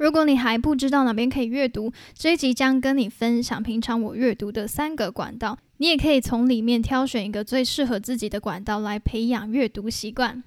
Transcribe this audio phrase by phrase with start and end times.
[0.00, 10.42] 如果你还不知道哪边可以阅读，这一集将跟你分享平常我阅读的三个管道，你也可以从里面挑选一个最适合自己的管道来培养阅读习惯。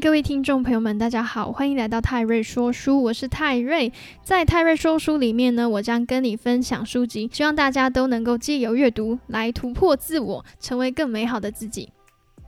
[0.00, 3.92] 各位听众朋友们，大家好，欢迎来到泰瑞说书，我是泰瑞。
[4.24, 11.90] 在泰瑞说书里面呢，我将跟你分享书籍，希望大家都能够借由阅读来突破自我，成为更美好的自己。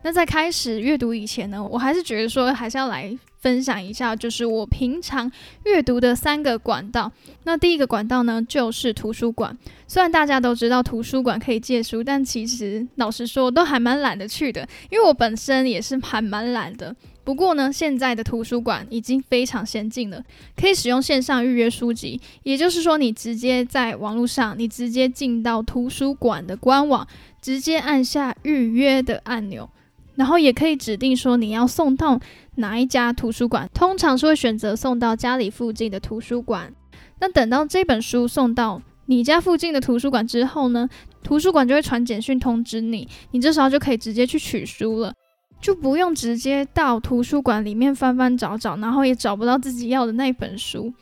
[0.03, 5.31] 那在开始阅读以前呢，我还是觉得说，还是要来分享一下，就是我平常
[5.65, 7.11] 阅读的三个管道。
[7.43, 9.59] 那第一个管道呢，就是图书馆。
[9.89, 16.95] 虽然大家都知道图书馆可以借书，但其实老实说，都还蛮懒得去的，因为我本身也是还蛮懒的。
[17.25, 20.25] 不过呢，现在的图书馆已经非常先进了，
[20.57, 22.21] 可以使用线上预约书籍。
[22.45, 27.07] 也就是说，你直接在网络上，你直接进到图书馆的官网，
[27.41, 29.69] 直接按下预约的按钮，
[30.15, 32.21] 然后也可以指定说你要送到
[32.57, 33.69] 哪一家图书馆。
[33.73, 36.73] 通常是会选择送到家里附近的图书馆。
[37.21, 40.89] 那等到这本书送到你家附近的图书馆之后呢，
[41.23, 45.13] 图书馆就会传简讯通知你，你这时候就可以直接去取书了。
[45.61, 50.93] 就不用直接到图书馆里面翻翻找找，然后也找不到自己要的那本书，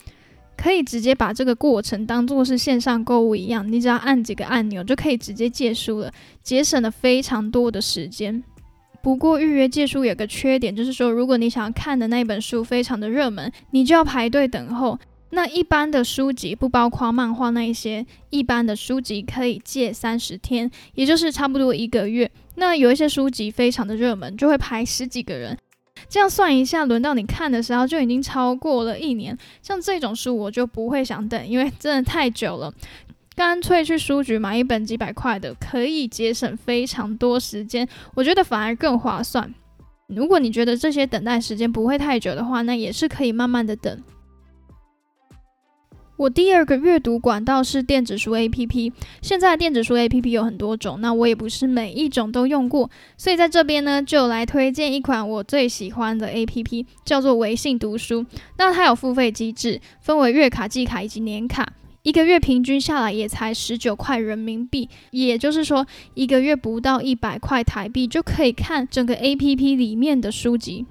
[0.54, 8.42] 可以直接把这个过程当做是线上购物一样，你只要按几个按钮就可以直接借书了，节省了非常多的时间。
[9.02, 14.98] 不过预约借书有个缺点，就是说如果你想要看的那本书非常的热门，你就要排队等候。
[15.32, 22.28] 那一般的书籍不包括漫画那一些，一般的书籍可以借三十天，也就是差不多一个月。
[22.56, 25.56] 那有一些书籍非常的热门，就会排十几个人，
[26.08, 29.38] 这样算一下，轮到你看的时候就已经超过了一年。
[29.62, 32.74] 像这种书我就不会想等，因为真的太久了，
[33.40, 39.54] 干脆去书局买一本几百块的，可以节省非常多时间，我觉得反而更划算。
[40.08, 43.98] 如果你觉得这些等待时间不会太久的话，那也是可以慢慢的等。
[46.18, 48.92] 我第二个阅读管道是电子书 APP。
[49.22, 58.26] 现在电子书 APP 有很多种，那我也不是每一种都用过，所以在这边呢，就来推荐一款我最喜欢的 APP，叫做微信读书。
[58.58, 61.72] 那它有付费机制，分为月卡、季卡以及年卡，
[62.02, 70.86] 一个月平均下来也才十九块人民币，也就是说一个月不到一百块台币就可以看整个 APP 里面的书籍。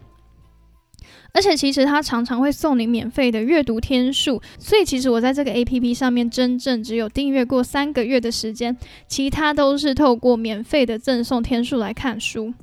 [1.32, 8.76] 而且其实它常常会送你免费的阅读天数，所以其实我在这个 A P P 上面真正只有订阅过三个月的时间，
[9.08, 12.54] 其他都是透过免费的赠送天数来看书。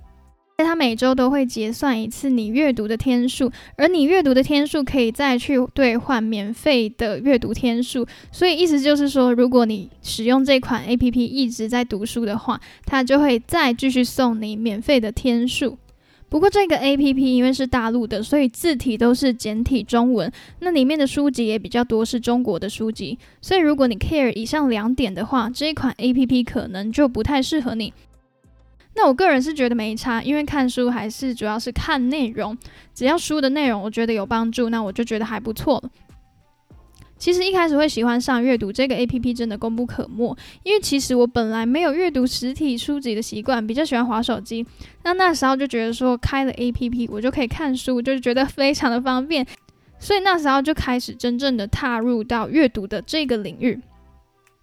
[0.64, 8.06] 它每周都会结算一次你阅读的天数，而你阅读的天数可以再去兑换免费的阅读天数。
[8.32, 15.76] 所以意思就是说，如果你使用这款 A P P 一直在读书的话，它就会再继续送你免费的天数。
[16.28, 27.92] 不过这个 A P P 因为是大陆的，所以字体都是简体中文，那里面的书籍也比较多是中国的书籍，所以如果你 care 以上两点的话，这一款 A P P 可能就不太适合你。
[28.96, 32.56] 那我个人是觉得没差，因为看书还是主要是看内容，
[32.94, 35.82] 只要书的内容我觉得有帮助，那我就觉得还不错。
[37.18, 44.66] 其实一开始会喜欢上阅读这个 A P P 真的功不可没，因为其实我本来没有阅读实体书籍的习惯，比较喜欢滑手机。
[45.02, 49.46] 那那时候就觉得说开了 A P P 我就可以看书，就是觉得非常的方便，
[49.98, 53.80] 所以那时候就开始真正的踏入到阅读的这个领域。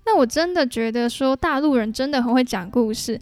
[0.06, 3.20] 那我真的觉得说大陆人真的很会讲故事。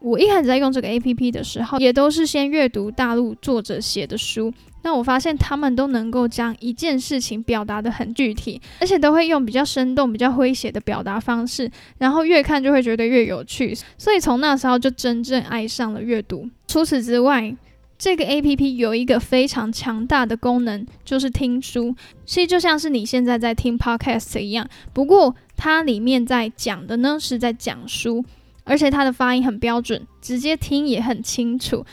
[0.00, 4.52] 我一开始在用这个 A P P 的时候，也都是先阅读大陆作者写的书。
[4.82, 13.76] 那我发现他们都能够将一件事情表达的很具体，而且都会用比较生动、比较诙谐的表达方式，然后越看就会觉得越有趣。
[13.98, 16.48] 所以从那时候就真正爱上了阅读。
[16.66, 17.54] 除此之外，
[17.98, 21.94] 这个 A P P 有一个非常强大的功能，就是听书。
[22.24, 28.24] 其实就像是你现在在听 Podcast 一样，不过它里面在讲的呢是在讲书。
[28.70, 31.84] 而且它的发音很标准，直接听也很清楚。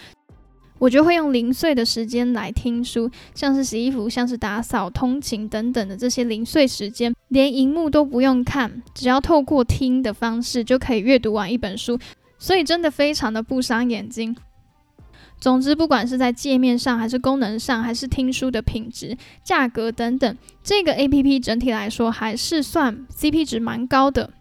[0.77, 11.97] 我就会用零碎的时间来听书，像是洗衣服、像是打扫、通勤等等的这些零碎时间，连荧幕都不用看，只要透过听的方式就可以阅读完一本书。
[12.37, 14.35] 所以真的非常的不伤眼睛。
[15.39, 24.31] 总之，不管是在界面上，还是功能上，还是听书的品质、价格等等，这个 A P P 整体来说还是算 C P 值蛮高的。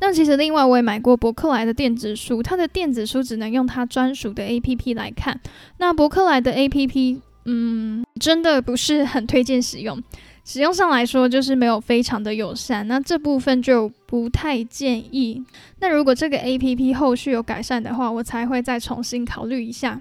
[0.00, 5.40] 那其实另外我也买过博客来的电子书，它的电子书只能用它专属的 A P P 来看。
[5.78, 10.02] 那博客来的 A P P，嗯，真的不是很推荐使用。
[10.42, 15.44] 使用上来说就是没有非常的友善，那这部分就不太建议。
[15.80, 20.00] 那如果这个 A P P 后续有改善的话，我才会再重新考虑一下。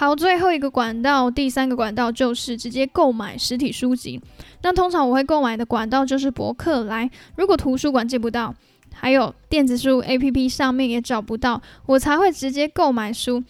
[0.00, 4.18] 好，最后一个管道，第三个管道就是直接购买实体书籍。
[4.62, 7.10] 那通常我会购买的管道就是博客来。
[7.36, 8.54] 如果图书馆借不到，
[8.94, 13.44] 还有电子书 APP 上面也找不到，我才会直接购买书。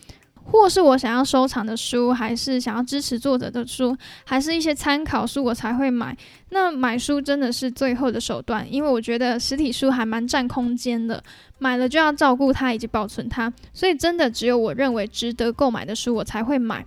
[0.45, 6.17] 或是我想要收藏的书，还是想要支持作者的书，还是一些参考书，我才会买。
[6.51, 11.23] 那买书真的是最后的手段，因为我觉得实体书还蛮占空间的，
[11.59, 16.85] 买了就要照顾它以及保存它，所以真的只有我认为值得购买的书，我才会买。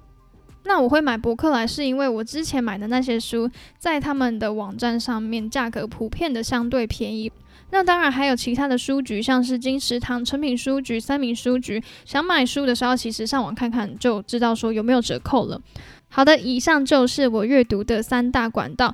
[0.66, 7.32] 那我会买博客来，是因为我之前买的那些书，在他们的网站上面价格普遍的相对便宜。
[7.74, 11.82] 那当然还有其他的书局，像是金石堂、诚品书局、三明书局。
[12.06, 15.60] 想买书的时候，其实上网看看就知道说有没有折扣了。
[16.08, 18.94] 好的，以上就是我阅读的三大管道。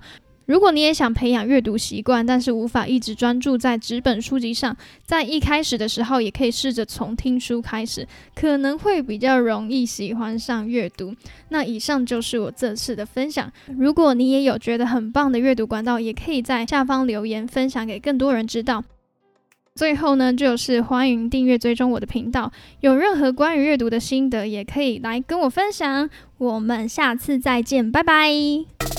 [0.50, 4.76] 如果你也想培养阅读习惯，但是无法一直专注在纸本书籍上，
[5.06, 11.14] 在一开始的时候也可以试着从听书开始，可能会比较容易喜欢上阅读。
[11.50, 13.54] 那以上就是我这次的分享。
[13.78, 18.84] 如果你也有觉得很棒的阅读管道，也可以在下方留言分享给更多人知道。
[19.76, 26.10] 最后呢，就是欢迎订阅追踪我的频道，有任何关于阅读的心得，也可以来跟我分享。
[26.40, 28.99] 我们下次再见，拜拜。